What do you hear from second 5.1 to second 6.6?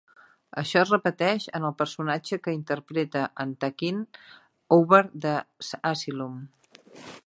the Asylum".